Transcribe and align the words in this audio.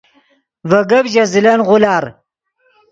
ڤے 0.69 0.79
گپ 0.89 1.05
ژے 1.13 1.23
زلن 1.33 1.59
غولار 1.67 2.03